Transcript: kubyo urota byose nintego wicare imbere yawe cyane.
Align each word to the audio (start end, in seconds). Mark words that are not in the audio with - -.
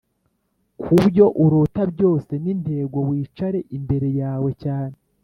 kubyo 0.81 1.25
urota 1.43 1.81
byose 1.93 2.31
nintego 2.43 2.97
wicare 3.09 3.59
imbere 3.77 4.07
yawe 4.21 4.49
cyane. 4.63 4.95